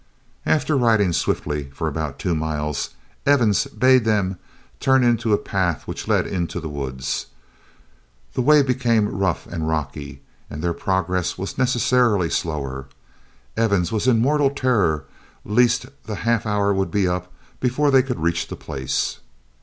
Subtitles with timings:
[0.47, 4.39] After riding swiftly for about two miles, Evans bade them
[4.79, 7.27] turn into a path which led into the woods.
[8.33, 12.87] The way became rough and rocky, and their progress was necessarily slower.
[13.55, 15.05] Evans was in mortal terror
[15.45, 19.19] lest the half hour would be up before they could reach the place.